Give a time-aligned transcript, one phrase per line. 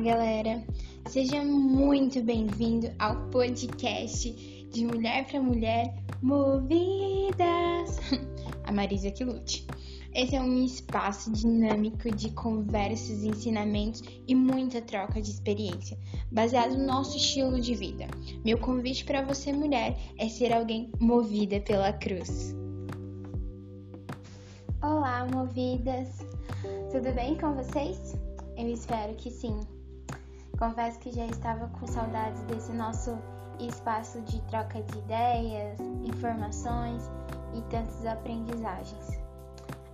[0.00, 0.64] galera!
[1.10, 4.32] Seja muito bem-vindo ao podcast
[4.72, 7.98] de Mulher para Mulher Movidas!
[8.64, 9.66] A Marisa que lute.
[10.14, 15.98] Esse é um espaço dinâmico de conversas, ensinamentos e muita troca de experiência,
[16.32, 18.06] baseado no nosso estilo de vida.
[18.42, 22.56] Meu convite para você, mulher, é ser alguém movida pela cruz.
[24.82, 26.26] Olá, movidas!
[26.90, 28.16] Tudo bem com vocês?
[28.56, 29.60] Eu espero que sim.
[30.60, 33.18] Confesso que já estava com saudades desse nosso
[33.58, 37.10] espaço de troca de ideias, informações
[37.54, 39.18] e tantas aprendizagens.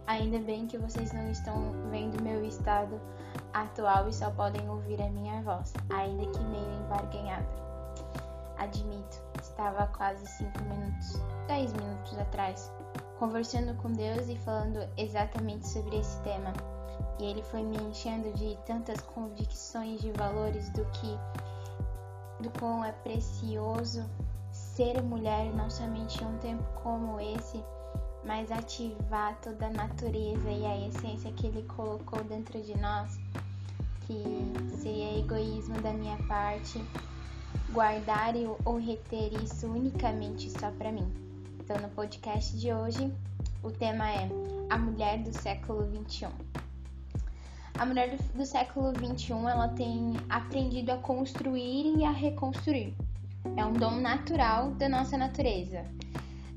[0.08, 3.00] Ainda bem que vocês não estão vendo meu estado
[3.52, 7.46] atual e só podem ouvir a minha voz, ainda que meio embarganhada.
[8.58, 12.72] Admito, estava quase 5 minutos, 10 minutos atrás,
[13.20, 16.52] conversando com Deus e falando exatamente sobre esse tema
[17.18, 21.18] e ele foi me enchendo de tantas convicções de valores do que
[22.40, 24.04] do quão é precioso
[24.52, 27.62] ser mulher não somente em um tempo como esse,
[28.24, 33.18] mas ativar toda a natureza e a essência que ele colocou dentro de nós,
[34.06, 34.22] que
[34.76, 36.82] seria egoísmo da minha parte
[37.70, 38.34] guardar
[38.64, 41.10] ou reter isso unicamente só para mim.
[41.60, 43.12] Então, no podcast de hoje,
[43.62, 44.28] o tema é
[44.70, 46.65] a mulher do século 21
[47.78, 52.94] a mulher do, do século XXI ela tem aprendido a construir e a reconstruir.
[53.56, 55.84] É um dom natural da nossa natureza.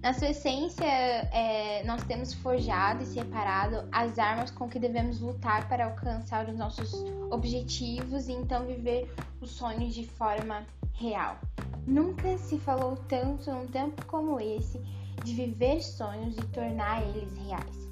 [0.01, 5.67] Na sua essência, é, nós temos forjado e separado as armas com que devemos lutar
[5.67, 11.37] para alcançar os nossos objetivos e então viver os sonhos de forma real.
[11.85, 14.79] Nunca se falou tanto num tempo como esse
[15.25, 17.88] de viver sonhos e tornar eles reais.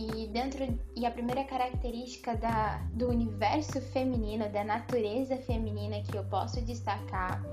[0.00, 6.24] E dentro e a primeira característica da, do universo feminino, da natureza feminina que eu
[6.24, 7.44] posso destacar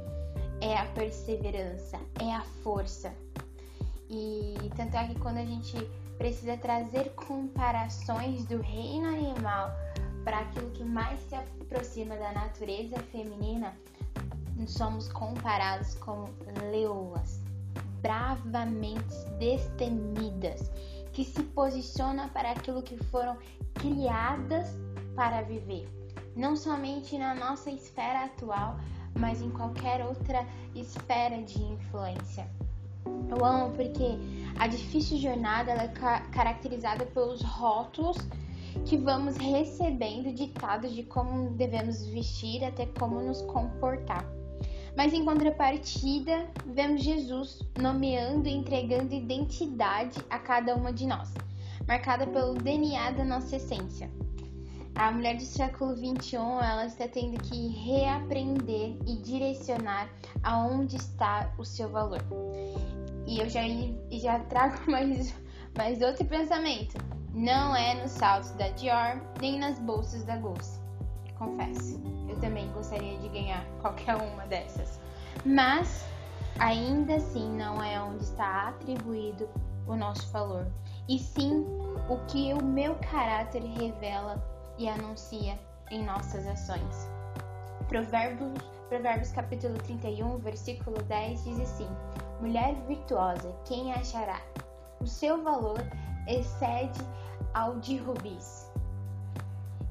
[0.61, 3.13] é a perseverança, é a força.
[4.09, 5.75] E tanto é que quando a gente
[6.17, 9.69] precisa trazer comparações do reino animal
[10.23, 13.75] para aquilo que mais se aproxima da natureza feminina,
[14.67, 16.29] somos comparados como
[16.71, 17.41] leoas,
[18.01, 20.71] bravamente destemidas
[21.17, 23.35] que se posiciona para aquilo que foram
[23.73, 24.78] criadas
[25.16, 25.89] para viver,
[26.35, 28.78] não somente na nossa esfera atual,
[29.17, 30.45] mas em qualquer outra
[30.75, 32.47] esfera de influência.
[33.31, 34.19] Eu amo porque
[34.59, 35.88] a difícil jornada é
[36.31, 38.17] caracterizada pelos rótulos
[38.85, 44.36] que vamos recebendo ditados de como devemos vestir até como nos comportar.
[44.97, 51.31] Mas em contrapartida, vemos Jesus nomeando e entregando identidade a cada uma de nós,
[51.87, 54.09] marcada pelo DNA da nossa essência.
[54.95, 60.09] A mulher do século 21 ela está tendo que reaprender e direcionar
[60.41, 62.23] aonde está o seu valor.
[63.27, 63.61] E eu já,
[64.09, 65.31] já trago mais,
[65.77, 66.97] mais outro pensamento.
[67.35, 70.86] Não é nos saltos da Dior nem nas bolsas da Gucci
[71.37, 72.01] confesso.
[72.27, 74.99] Eu também gostaria de ganhar qualquer uma dessas.
[75.45, 76.05] Mas
[76.59, 79.47] ainda assim não é onde está atribuído
[79.87, 80.67] o nosso valor,
[81.07, 81.65] e sim
[82.09, 84.43] o que o meu caráter revela
[84.77, 85.57] e anuncia
[85.89, 87.09] em nossas ações.
[87.87, 88.51] Provérbios,
[88.89, 91.87] Provérbios capítulo 31, versículo 10 diz assim:
[92.41, 94.41] Mulher virtuosa, quem achará?
[94.99, 95.79] O seu valor
[96.27, 96.99] excede
[97.53, 98.69] ao de rubis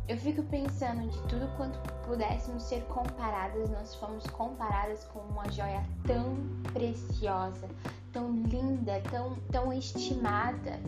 [0.09, 5.85] eu fico pensando de tudo quanto pudéssemos ser comparadas, nós fomos comparadas com uma joia
[6.07, 6.37] tão
[6.73, 7.69] preciosa,
[8.13, 10.79] tão linda, tão, tão estimada.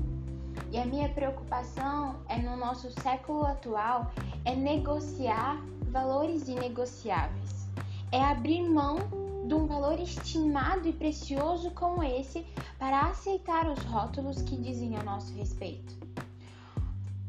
[0.70, 4.12] E a minha preocupação é no nosso século atual
[4.44, 7.66] é negociar valores inegociáveis.
[8.12, 8.98] É abrir mão
[9.46, 12.46] de um valor estimado e precioso como esse
[12.78, 15.96] para aceitar os rótulos que dizem a nosso respeito.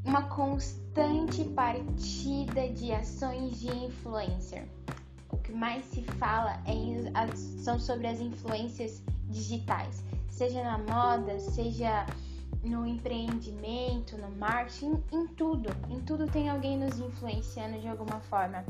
[0.05, 4.67] Uma constante partida de ações de influencer.
[5.29, 12.05] O que mais se fala é, são sobre as influências digitais, seja na moda, seja
[12.63, 15.69] no empreendimento, no marketing, em tudo.
[15.89, 18.65] Em tudo tem alguém nos influenciando de alguma forma.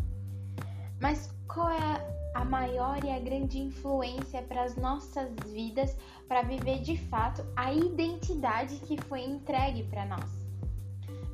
[1.00, 5.96] Mas qual é a maior e a grande influência para as nossas vidas
[6.28, 10.39] para viver de fato a identidade que foi entregue para nós?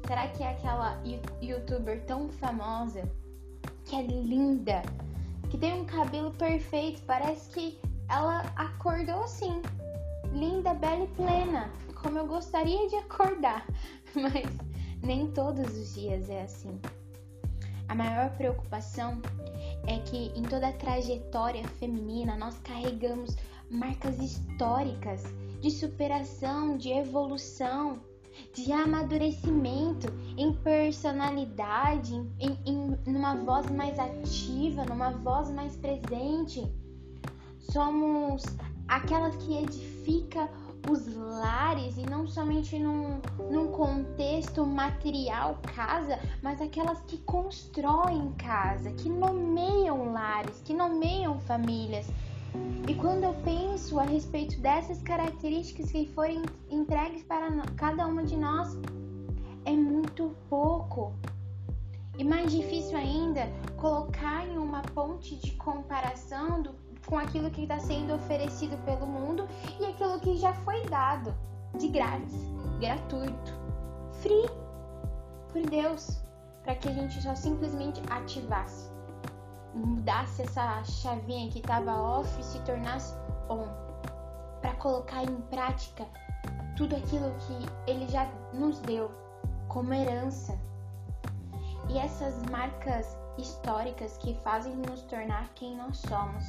[0.07, 1.01] Será que é aquela
[1.41, 3.09] youtuber tão famosa,
[3.85, 4.83] que é linda,
[5.49, 9.61] que tem um cabelo perfeito, parece que ela acordou assim,
[10.31, 11.71] linda, bela e plena,
[12.01, 13.65] como eu gostaria de acordar,
[14.13, 14.45] mas
[15.01, 16.79] nem todos os dias é assim.
[17.87, 19.21] A maior preocupação
[19.87, 23.35] é que em toda a trajetória feminina nós carregamos
[23.69, 25.23] marcas históricas
[25.61, 27.99] de superação, de evolução,
[28.53, 36.65] de amadurecimento em personalidade, em, em numa voz mais ativa, numa voz mais presente.
[37.59, 38.43] Somos
[38.87, 40.49] aquelas que edifica
[40.89, 48.91] os lares e não somente num, num contexto material casa, mas aquelas que constroem casa,
[48.91, 52.07] que nomeiam lares, que nomeiam famílias.
[52.87, 58.37] E quando eu penso a respeito dessas características que forem entregues para cada uma de
[58.37, 58.77] nós,
[59.65, 61.13] é muito pouco.
[62.17, 63.47] E mais difícil ainda,
[63.77, 69.47] colocar em uma ponte de comparação do com aquilo que está sendo oferecido pelo mundo
[69.79, 71.33] e aquilo que já foi dado
[71.77, 72.33] de grátis,
[72.79, 73.53] gratuito,
[74.21, 74.49] free
[75.51, 76.21] por Deus,
[76.63, 78.89] para que a gente só simplesmente ativasse,
[79.75, 83.13] mudasse essa chavinha que estava off e se tornasse
[83.49, 83.67] on,
[84.61, 86.05] para colocar em prática
[86.75, 89.11] tudo aquilo que Ele já nos deu
[89.67, 90.57] como herança.
[91.89, 96.43] E essas marcas históricas que fazem nos tornar quem nós somos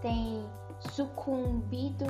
[0.00, 0.48] tem
[0.80, 2.06] sucumbido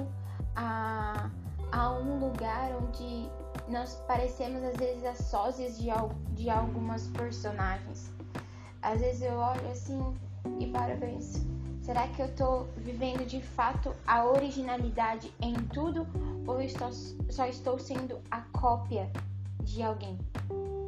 [0.54, 1.30] a,
[1.72, 3.30] a um lugar onde
[3.68, 5.88] nós parecemos às vezes as sósias de,
[6.34, 8.15] de algumas personagens.
[8.86, 10.14] Às vezes eu olho assim
[10.60, 11.44] e paro e penso,
[11.82, 16.06] será que eu tô vivendo de fato a originalidade em tudo
[16.46, 16.92] ou estou,
[17.28, 19.10] só estou sendo a cópia
[19.64, 20.16] de alguém?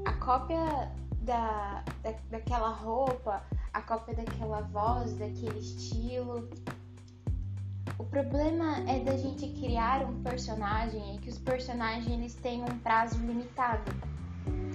[0.04, 0.92] A cópia
[1.22, 3.42] da, da, daquela roupa,
[3.74, 6.48] a cópia daquela voz, daquele estilo,
[7.98, 12.78] o problema é da gente criar um personagem e que os personagens eles têm um
[12.78, 13.90] prazo limitado.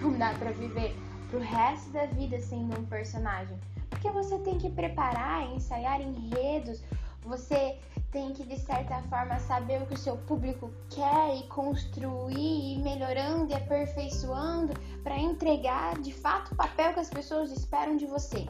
[0.02, 0.94] Não dá para viver
[1.34, 3.58] pro resto da vida sendo um personagem.
[3.90, 6.84] Porque você tem que preparar, ensaiar enredos,
[7.24, 7.80] você
[8.12, 12.84] tem que de certa forma saber o que o seu público quer e construir e
[12.84, 18.46] melhorando e aperfeiçoando para entregar de fato o papel que as pessoas esperam de você.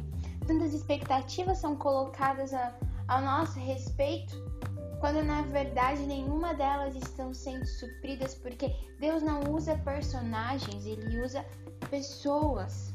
[0.46, 2.74] Tantas expectativas são colocadas a,
[3.08, 4.36] ao nosso respeito
[5.04, 11.46] quando na verdade nenhuma delas estão sendo supridas, porque Deus não usa personagens, ele usa
[11.90, 12.94] pessoas.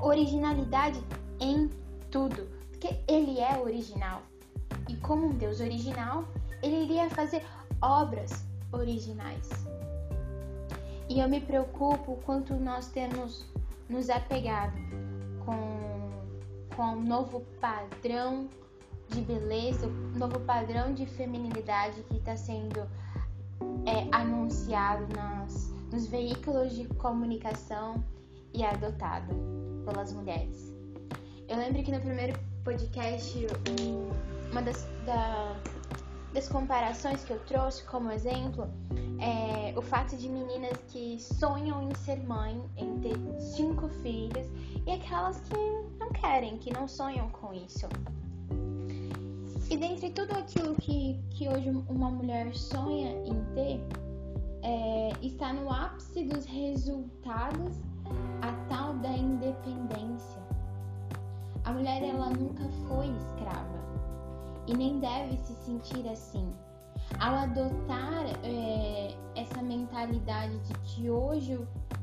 [0.00, 0.98] Originalidade
[1.38, 1.68] em
[2.10, 4.22] tudo, porque ele é original.
[4.88, 6.24] E como um Deus original,
[6.62, 7.44] ele iria fazer
[7.82, 8.42] obras
[8.72, 9.50] originais.
[11.06, 13.44] E eu me preocupo quanto nós temos
[13.90, 14.72] nos apegado
[15.44, 18.48] com, com um novo padrão
[19.12, 22.80] de beleza, o novo padrão de feminilidade que está sendo
[23.86, 28.02] é, anunciado nas, nos veículos de comunicação
[28.54, 29.34] e adotado
[29.84, 30.74] pelas mulheres.
[31.48, 33.46] Eu lembro que no primeiro podcast,
[34.50, 35.56] uma das, da,
[36.32, 38.66] das comparações que eu trouxe como exemplo
[39.20, 44.46] é o fato de meninas que sonham em ser mãe, em ter cinco filhos,
[44.86, 45.56] e aquelas que
[45.98, 47.86] não querem, que não sonham com isso.
[49.72, 53.80] E dentre tudo aquilo que, que hoje uma mulher sonha em ter,
[54.62, 57.82] é, está no ápice dos resultados
[58.42, 60.42] a tal da independência.
[61.64, 63.80] A mulher ela nunca foi escrava
[64.66, 66.52] e nem deve se sentir assim.
[67.18, 71.58] Ao adotar é, essa mentalidade de que hoje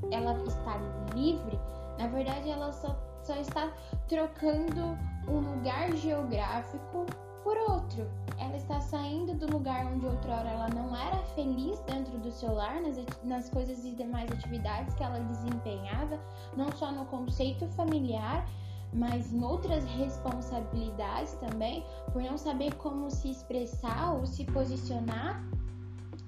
[0.10, 0.76] ela está
[1.14, 1.60] livre,
[2.00, 3.72] na verdade ela só, só está
[4.08, 7.06] trocando um lugar geográfico
[7.44, 12.32] por outro, ela está saindo do lugar onde outrora ela não era feliz dentro do
[12.32, 16.20] seu lar, nas, nas coisas e demais atividades que ela desempenhava,
[16.56, 18.46] não só no conceito familiar,
[18.94, 25.44] mas em outras responsabilidades também, por não saber como se expressar ou se posicionar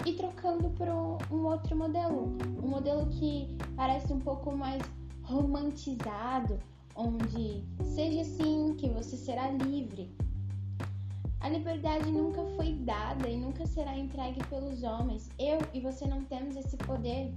[0.06, 4.82] e trocando por um outro modelo, um modelo que parece um pouco mais
[5.24, 6.60] romantizado,
[6.96, 10.10] onde seja assim que você será livre,
[11.42, 15.30] a liberdade nunca foi dada e nunca será entregue pelos homens.
[15.40, 17.34] Eu e você não temos esse poder.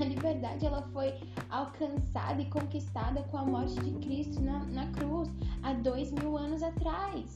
[0.00, 1.12] A liberdade ela foi
[1.50, 5.28] alcançada e conquistada com a morte de Cristo na, na cruz
[5.64, 7.34] há dois mil anos atrás.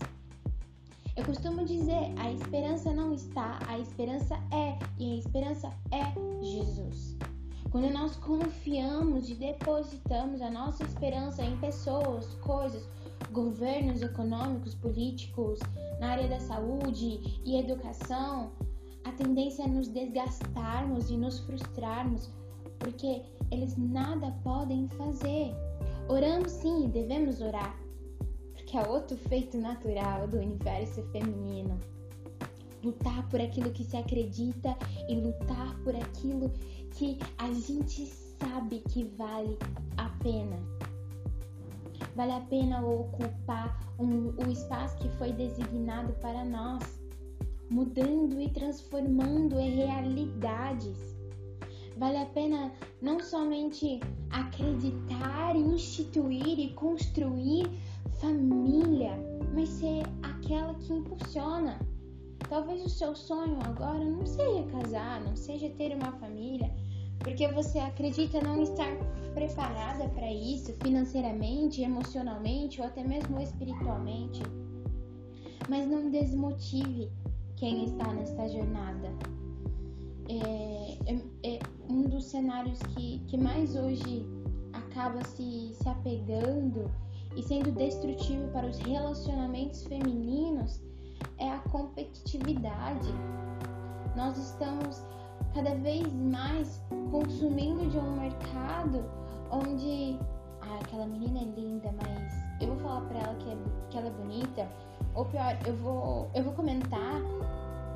[1.17, 7.17] Eu costumo dizer: a esperança não está, a esperança é, e a esperança é Jesus.
[7.71, 12.87] Quando nós confiamos e depositamos a nossa esperança em pessoas, coisas,
[13.32, 15.58] governos econômicos, políticos,
[15.98, 18.52] na área da saúde e educação,
[19.04, 22.30] a tendência é nos desgastarmos e nos frustrarmos,
[22.78, 25.54] porque eles nada podem fazer.
[26.08, 27.76] Oramos sim e devemos orar,
[28.52, 31.78] porque é outro feito natural do universo feminino.
[32.82, 34.76] Lutar por aquilo que se acredita
[35.08, 36.52] e lutar por aquilo
[36.94, 39.56] que a gente sabe que vale
[39.96, 40.81] a pena.
[42.14, 46.83] Vale a pena ocupar um, o espaço que foi designado para nós,
[47.71, 51.16] mudando e transformando em realidades.
[51.97, 54.00] Vale a pena não somente
[54.31, 57.71] acreditar, instituir e construir
[58.21, 59.19] família,
[59.54, 61.78] mas ser aquela que impulsiona.
[62.49, 66.71] Talvez o seu sonho agora não seja casar, não seja ter uma família,
[67.23, 68.91] porque você acredita não estar
[69.35, 74.43] preparada para isso financeiramente, emocionalmente ou até mesmo espiritualmente.
[75.69, 77.11] Mas não desmotive
[77.57, 79.09] quem está nesta jornada.
[80.29, 84.26] É, é, é um dos cenários que, que mais hoje
[84.73, 86.91] acaba se, se apegando
[87.37, 90.81] e sendo destrutivo para os relacionamentos femininos
[91.38, 93.09] é a competitividade.
[94.17, 95.02] Nós estamos
[95.54, 99.04] cada vez mais consumindo de um mercado
[99.50, 100.18] onde
[100.62, 103.56] ah, aquela menina é linda, mas eu vou falar pra ela que, é,
[103.90, 104.68] que ela é bonita,
[105.14, 107.20] ou pior, eu vou, eu vou comentar,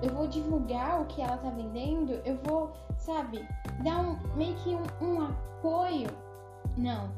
[0.02, 3.46] eu vou divulgar o que ela tá vendendo, eu vou, sabe,
[3.82, 6.08] dar um, meio que um, um apoio.
[6.76, 7.10] Não.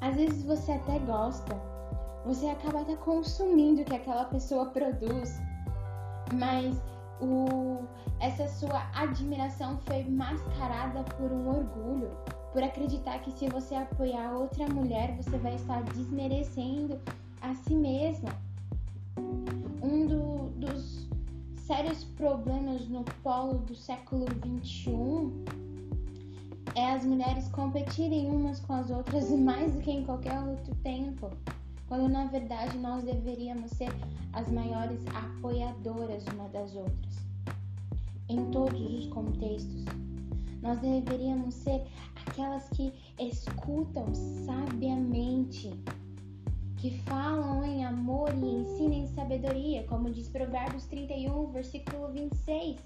[0.00, 1.54] Às vezes você até gosta,
[2.24, 5.40] você acaba até consumindo o que aquela pessoa produz,
[6.34, 6.76] mas
[7.20, 7.84] o,
[8.20, 12.10] essa sua admiração foi mascarada por um orgulho,
[12.52, 16.98] por acreditar que se você apoiar outra mulher, você vai estar desmerecendo
[17.40, 18.30] a si mesma.
[19.82, 21.08] Um do, dos
[21.54, 24.26] sérios problemas no polo do século
[24.62, 25.68] XXI
[26.74, 31.30] é as mulheres competirem umas com as outras mais do que em qualquer outro tempo
[31.88, 33.88] quando na verdade nós deveríamos ser
[34.32, 37.18] as maiores apoiadoras uma das outras.
[38.28, 39.84] Em todos os contextos,
[40.60, 41.82] nós deveríamos ser
[42.26, 45.72] aquelas que escutam sabiamente,
[46.76, 52.76] que falam em amor e ensinam em sabedoria, como diz Provérbios 31, versículo 26.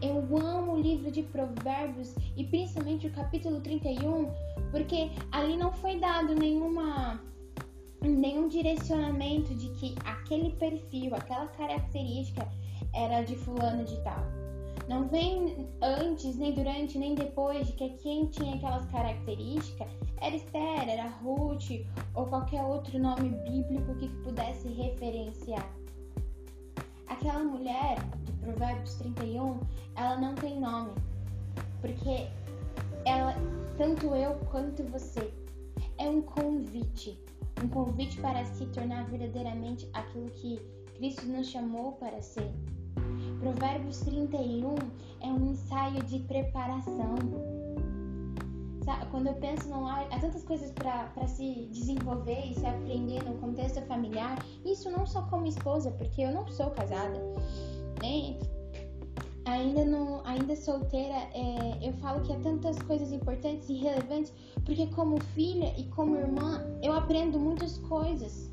[0.00, 4.30] Eu amo o livro de Provérbios e principalmente o capítulo 31,
[4.70, 7.20] porque ali não foi dado nenhuma
[8.00, 12.48] nenhum direcionamento de que aquele perfil, aquela característica
[12.94, 14.22] era de fulano de tal.
[14.88, 19.88] Não vem antes, nem durante, nem depois de que quem tinha aquelas características
[20.20, 25.68] era Esther, era Ruth ou qualquer outro nome bíblico que pudesse referenciar.
[27.06, 29.60] Aquela mulher de Provérbios 31,
[29.94, 30.92] ela não tem nome,
[31.82, 32.28] porque
[33.04, 33.34] ela,
[33.76, 35.32] tanto eu quanto você,
[35.98, 37.18] é um convite
[37.62, 40.60] um convite para se tornar verdadeiramente aquilo que
[40.96, 42.50] Cristo nos chamou para ser.
[43.40, 44.74] Provérbios 31
[45.20, 47.14] é um ensaio de preparação.
[49.10, 53.36] Quando eu penso no lar, há tantas coisas para se desenvolver e se aprender no
[53.38, 54.38] contexto familiar.
[54.64, 57.18] Isso não só como esposa, porque eu não sou casada,
[58.02, 58.38] né?
[59.58, 64.32] Ainda não, ainda solteira, é, eu falo que há tantas coisas importantes e relevantes,
[64.64, 68.50] porque como filha e como irmã, eu aprendo muitas coisas.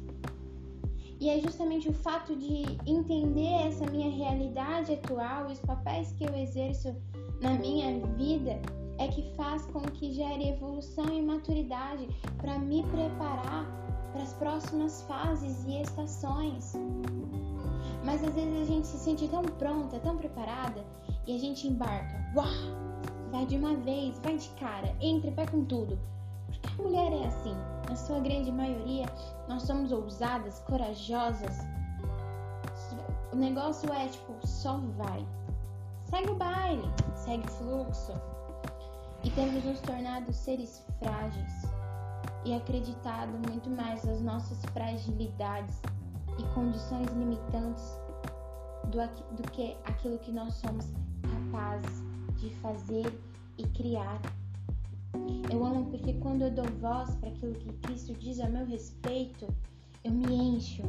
[1.20, 6.26] E é justamente o fato de entender essa minha realidade atual e os papéis que
[6.26, 6.94] eu exerço
[7.42, 8.60] na minha vida
[8.98, 12.08] é que faz com que gere evolução e maturidade
[12.38, 13.66] para me preparar
[14.12, 16.74] para as próximas fases e estações.
[18.06, 20.86] Mas às vezes a gente se sente tão pronta, tão preparada
[21.26, 22.24] e a gente embarca.
[22.36, 22.46] Uau!
[23.32, 26.00] Vai de uma vez, vai de cara, entra vai com tudo.
[26.46, 27.56] Porque a mulher é assim.
[27.90, 29.06] Na sua grande maioria,
[29.50, 31.58] nós somos ousadas, corajosas.
[33.34, 35.26] O negócio é tipo, só vai.
[36.06, 38.14] Segue o baile, segue o fluxo.
[39.24, 41.68] E temos nos tornado seres frágeis
[42.46, 45.82] e acreditado muito mais nas nossas fragilidades
[46.38, 48.00] e condições limitantes
[48.86, 50.86] do, do que aquilo que nós somos
[51.22, 52.04] capazes
[52.38, 53.06] de fazer
[53.58, 54.22] e criar.
[55.52, 59.48] Eu amo porque quando eu dou voz para aquilo que Cristo diz a meu respeito,
[60.04, 60.84] eu me encho.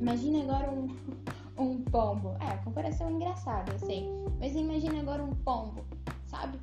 [0.00, 0.88] Imagina agora um,
[1.58, 2.36] um pombo.
[2.40, 4.08] É, a comparação é engraçada, eu sei.
[4.38, 5.84] Mas imagina agora um pombo,
[6.26, 6.58] sabe?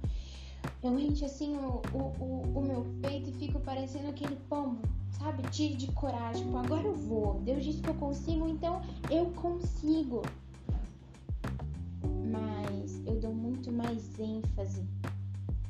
[0.84, 4.82] Eu encho assim o, o, o, meu peito e fico parecendo aquele pombo
[5.18, 5.44] sabe?
[5.50, 6.44] Tire de coragem.
[6.44, 7.40] Tipo, agora eu vou.
[7.42, 10.22] Deus disse que eu consigo, então eu consigo.
[12.04, 14.86] Mas eu dou muito mais ênfase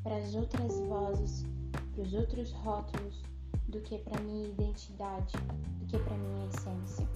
[0.04, 1.46] para as outras vozes,
[1.94, 3.24] para os outros rótulos,
[3.68, 5.34] do que para minha identidade,
[5.80, 7.08] do que para minha essência.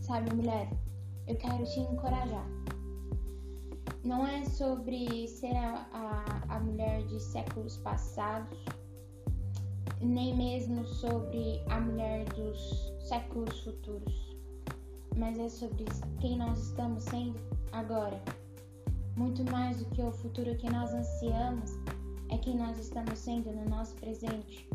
[0.00, 0.70] Sabe, mulher,
[1.26, 2.57] eu quero te encorajar.
[4.08, 8.58] Não é sobre ser a, a, a mulher de séculos passados,
[10.00, 14.34] nem mesmo sobre a mulher dos séculos futuros,
[15.14, 15.84] mas é sobre
[16.22, 17.38] quem nós estamos sendo
[17.72, 18.18] agora.
[19.14, 21.70] Muito mais do que o futuro que nós ansiamos,
[22.30, 24.66] é quem nós estamos sendo no nosso presente.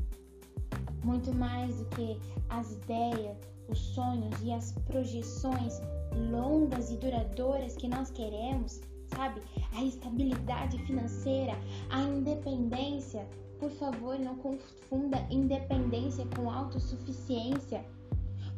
[1.04, 3.36] Muito mais do que as ideias,
[3.68, 5.82] os sonhos e as projeções
[6.30, 8.80] longas e duradouras que nós queremos,
[9.16, 9.42] sabe?
[9.74, 11.54] A estabilidade financeira,
[11.90, 13.28] a independência.
[13.60, 17.86] Por favor, não confunda independência com autossuficiência.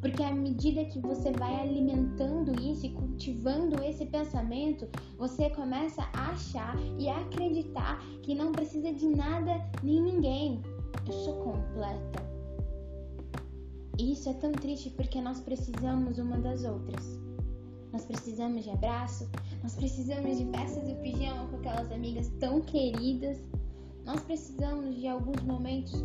[0.02, 6.32] Porque à medida que você vai alimentando isso e cultivando esse pensamento, você começa a
[6.32, 10.62] achar e a acreditar que não precisa de nada nem ninguém.
[11.08, 12.26] Eu sou completa.
[13.98, 17.20] E isso é tão triste porque nós precisamos uma das outras.
[17.92, 19.30] Nós precisamos de abraço,
[19.66, 23.44] nós precisamos de festas do pijama com aquelas amigas tão queridas.
[24.06, 26.04] Nós precisamos de alguns momentos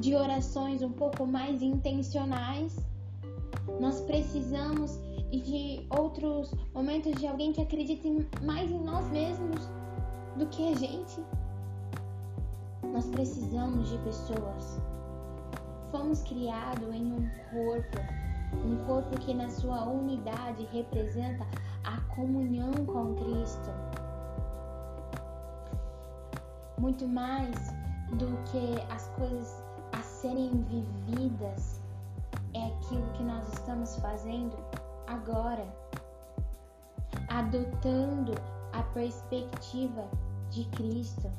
[0.00, 2.74] de orações um pouco mais intencionais.
[3.78, 4.98] Nós precisamos
[5.30, 9.68] de outros momentos de alguém que acredite mais em nós mesmos
[10.38, 11.20] do que a gente.
[12.90, 14.80] Nós precisamos de pessoas
[15.90, 17.98] fomos criados em um corpo,
[18.64, 21.46] um corpo que na sua unidade representa
[21.84, 23.70] a comunhão com Cristo.
[26.78, 27.54] Muito mais
[28.12, 29.62] do que as coisas
[29.92, 31.80] a serem vividas,
[32.54, 34.56] é aquilo que nós estamos fazendo
[35.06, 35.66] agora,
[37.28, 38.32] adotando
[38.72, 40.04] a perspectiva
[40.50, 41.30] de Cristo.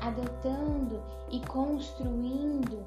[0.00, 2.84] Adotando e construindo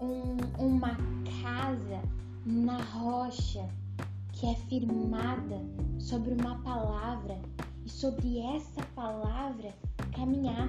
[0.00, 0.94] um, uma
[1.42, 2.02] casa
[2.44, 3.66] na rocha
[4.40, 5.60] que é firmada
[5.98, 7.38] sobre uma palavra
[7.84, 9.74] e sobre essa palavra
[10.16, 10.66] caminhar.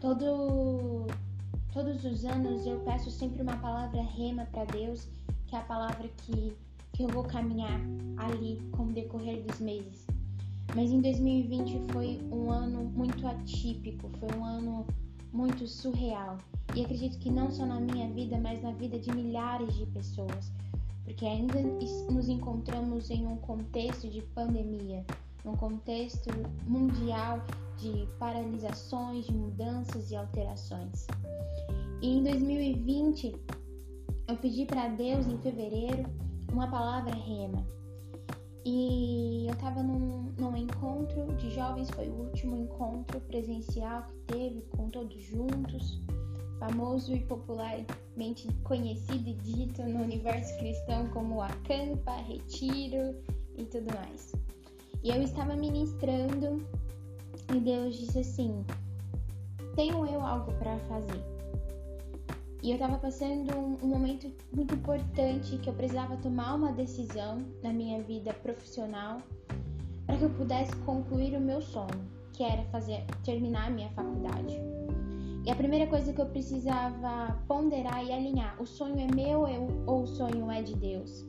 [0.00, 1.08] Todo,
[1.72, 5.08] todos os anos eu peço sempre uma palavra rema para Deus,
[5.48, 6.52] que é a palavra que,
[6.92, 7.80] que eu vou caminhar
[8.18, 10.06] ali com o decorrer dos meses.
[10.76, 14.86] Mas em 2020 foi um ano muito atípico, foi um ano
[15.32, 16.38] muito surreal.
[16.76, 20.52] E acredito que não só na minha vida, mas na vida de milhares de pessoas,
[21.10, 21.60] porque ainda
[22.08, 25.04] nos encontramos em um contexto de pandemia,
[25.44, 26.30] num contexto
[26.68, 27.44] mundial
[27.76, 31.08] de paralisações, de mudanças e alterações.
[32.00, 33.34] E em 2020,
[34.28, 36.08] eu pedi para Deus em fevereiro
[36.52, 37.66] uma palavra rema
[38.64, 44.60] e eu tava num, num encontro de jovens, foi o último encontro presencial que teve
[44.76, 46.00] com todos juntos,
[46.60, 53.16] famoso e popularmente conhecido e dito no universo cristão como acampa, retiro
[53.56, 54.32] e tudo mais.
[55.02, 56.64] E eu estava ministrando
[57.52, 58.64] e Deus disse assim:
[59.74, 61.24] Tenho eu algo para fazer.
[62.62, 67.72] E eu estava passando um, momento muito importante que eu precisava tomar uma decisão na
[67.72, 69.22] minha vida profissional
[70.04, 74.60] para que eu pudesse concluir o meu sonho, que era fazer terminar a minha faculdade.
[75.44, 79.46] E a primeira coisa que eu precisava ponderar e alinhar, o sonho é meu
[79.86, 81.24] ou o sonho é de Deus?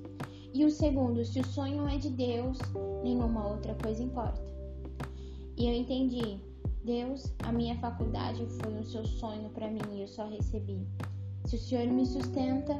[0.54, 2.60] E o segundo, se o sonho é de Deus,
[3.04, 4.42] nenhuma outra coisa importa.
[5.58, 6.40] E eu entendi,
[6.84, 10.86] Deus, a minha faculdade foi o seu sonho para mim e eu só recebi.
[11.46, 12.78] Se o Senhor me sustenta,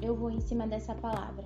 [0.00, 1.44] eu vou em cima dessa palavra.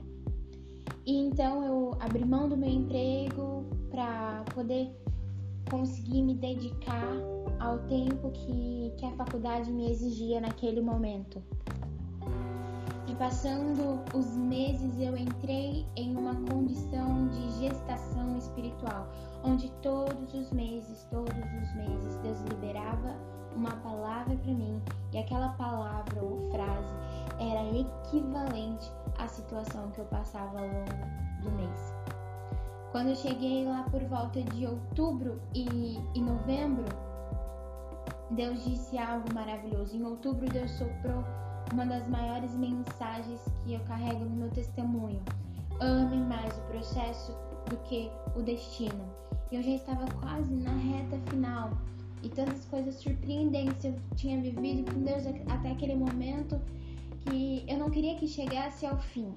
[1.05, 4.91] E então eu abri mão do meu emprego para poder
[5.69, 7.17] conseguir me dedicar
[7.61, 11.43] ao tempo que, que a faculdade me exigia naquele momento.
[13.07, 19.09] E passando os meses, eu entrei em uma condição de gestação espiritual,
[19.45, 23.17] onde todos os meses, todos os meses, Deus liberava
[23.57, 24.81] uma palavra para mim
[25.13, 26.95] e aquela palavra ou frase
[27.41, 31.95] era equivalente à situação que eu passava ao longo do mês.
[32.93, 36.85] Quando eu cheguei lá por volta de outubro e, e novembro,
[38.31, 39.97] Deus disse algo maravilhoso.
[39.97, 41.25] Em outubro, Deus soprou
[41.73, 45.23] uma das maiores mensagens que eu carrego no meu testemunho.
[45.81, 47.33] Ame mais o processo
[47.69, 49.05] do que o destino.
[49.51, 51.71] Eu já estava quase na reta final
[52.23, 56.61] e tantas coisas surpreendentes eu tinha vivido com Deus até aquele momento
[57.21, 59.33] que eu não queria que chegasse ao fim.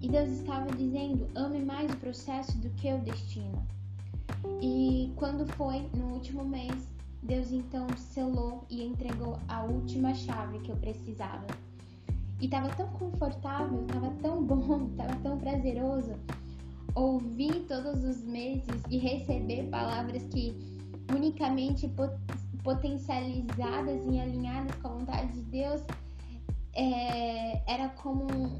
[0.00, 3.66] E Deus estava dizendo: ame mais o processo do que o destino.
[4.62, 6.88] E quando foi no último mês,
[7.22, 11.46] Deus então selou e entregou a última chave que eu precisava.
[12.40, 16.14] E estava tão confortável, estava tão bom, estava tão prazeroso
[16.94, 20.56] ouvir todos os meses e receber palavras que
[21.14, 22.12] unicamente pot
[22.62, 25.82] potencializadas e alinhadas com a vontade de Deus
[26.74, 28.58] é, era como um,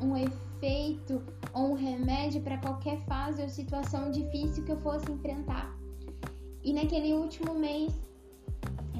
[0.00, 1.20] um efeito
[1.52, 5.68] ou um remédio para qualquer fase ou situação difícil que eu fosse enfrentar.
[6.64, 7.92] E naquele último mês,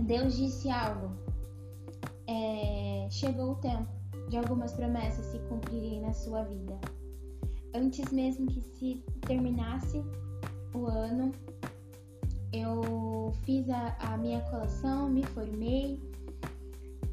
[0.03, 1.11] Deus disse algo.
[2.27, 3.88] É, chegou o tempo
[4.29, 6.79] de algumas promessas se cumprirem na sua vida.
[7.74, 10.03] Antes mesmo que se terminasse
[10.74, 11.33] o ano,
[12.53, 16.00] eu fiz a, a minha colação, me formei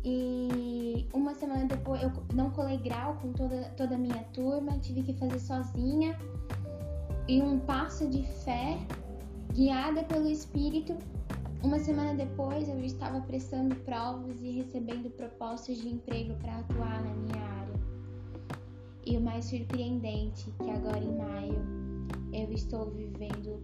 [0.03, 5.03] e uma semana depois eu não colei grau com toda, toda a minha turma, tive
[5.03, 6.17] que fazer sozinha.
[7.27, 8.79] E um passo de fé,
[9.53, 10.97] guiada pelo Espírito,
[11.61, 17.13] uma semana depois eu estava prestando provas e recebendo propostas de emprego para atuar na
[17.13, 17.73] minha área.
[19.05, 21.61] E o mais surpreendente que agora em maio
[22.31, 23.61] eu estou vivendo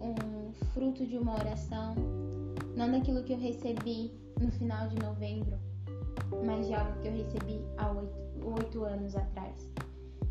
[0.00, 1.96] um fruto de uma oração,
[2.76, 5.58] não daquilo que eu recebi no final de novembro,
[6.46, 9.72] mas de algo que eu recebi há oito anos atrás.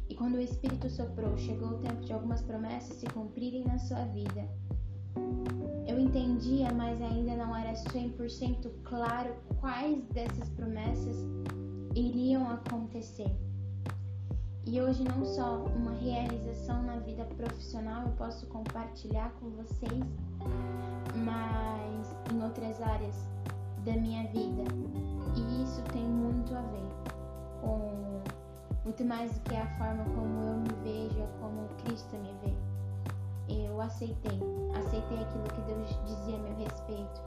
[0.10, 4.06] E quando o Espírito soprou, chegou o tempo de algumas promessas se cumprirem na sua
[4.06, 4.48] vida.
[5.88, 11.18] Eu entendia, mas ainda não era 100% claro quais dessas promessas
[11.96, 13.32] iriam acontecer.
[14.66, 20.04] E hoje não só uma realização na vida profissional eu posso compartilhar com vocês,
[21.24, 23.16] mas em outras áreas
[23.86, 24.64] da minha vida.
[25.38, 26.90] E isso tem muito a ver
[27.62, 28.22] com
[28.84, 32.77] muito mais do que a forma como eu me vejo, como Cristo me vê.
[33.50, 34.40] Eu aceitei,
[34.78, 37.22] aceitei aquilo que Deus dizia a meu respeito.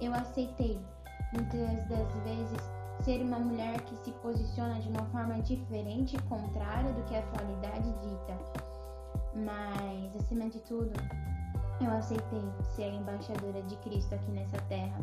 [0.00, 0.80] Eu aceitei
[1.32, 6.92] muitas das vezes ser uma mulher que se posiciona de uma forma diferente e contrária
[6.92, 8.38] do que a atualidade dita.
[9.34, 10.92] Mas, acima de tudo,
[11.80, 12.42] eu aceitei
[12.74, 14.98] ser a embaixadora de Cristo aqui nessa terra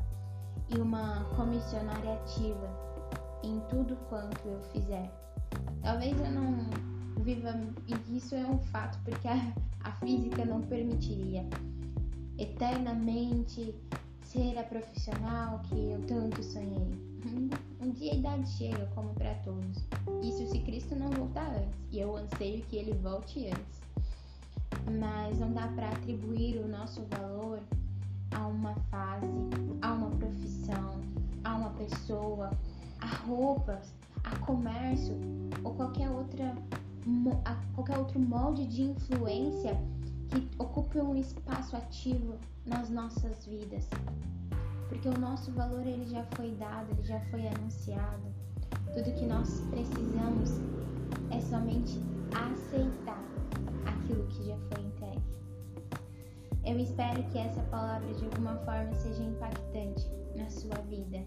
[0.70, 2.68] e uma comissionária ativa
[3.44, 5.12] em tudo quanto eu fizer.
[5.84, 11.46] Talvez eu não viva, e isso é um fato, porque a, a física não permitiria
[12.38, 13.76] eternamente
[14.24, 17.14] ser a profissional que eu tanto sonhei.
[17.82, 19.86] Um dia a idade chega, como para todos.
[20.22, 23.82] Isso se Cristo não voltar antes, e eu anseio que ele volte antes.
[25.00, 27.60] Mas não dá para atribuir o nosso valor
[28.32, 29.28] a uma fase,
[29.82, 31.00] a uma profissão,
[31.44, 32.52] a uma pessoa,
[33.00, 35.16] a roupas, a comércio
[35.64, 36.56] ou qualquer outra
[37.46, 39.78] a qualquer outro molde de influência
[40.30, 42.36] que ocupe um espaço ativo
[42.66, 43.88] nas nossas vidas.
[44.88, 48.24] Porque o nosso valor ele já foi dado, ele já foi anunciado.
[48.94, 50.52] Tudo que nós precisamos
[51.32, 52.00] é somente
[52.32, 53.22] aceitar
[53.86, 55.22] aquilo que já foi entregue.
[56.66, 61.24] Eu espero que essa palavra de alguma forma seja impactante na sua vida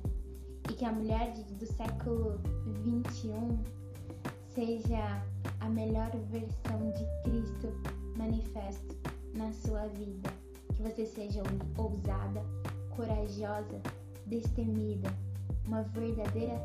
[0.70, 2.40] e que a mulher do século
[2.84, 3.58] 21
[4.54, 5.22] seja
[5.60, 7.72] a melhor versão de Cristo
[8.16, 8.96] manifesto
[9.34, 10.30] na sua vida.
[10.74, 11.42] Que você seja
[11.76, 12.42] ousada,
[12.94, 13.80] corajosa,
[14.26, 15.08] destemida,
[15.66, 16.60] uma verdadeira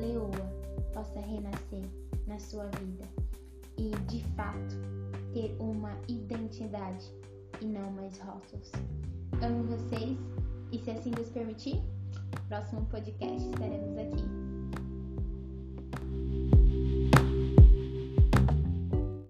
[0.00, 1.84] leoa possa renascer
[2.26, 3.04] na sua vida
[3.76, 4.76] e, de fato,
[5.32, 7.10] ter uma identidade
[7.60, 8.70] e não mais rótulos.
[9.42, 10.18] Amo vocês
[10.72, 11.82] e se assim Deus permitir,
[12.48, 14.53] próximo podcast estaremos aqui.